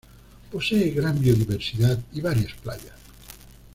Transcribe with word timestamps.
Posee 0.51 0.89
gran 0.93 1.21
biodiversidad 1.21 1.99
y 2.11 2.21
varias 2.21 2.55
playas. 2.55 2.95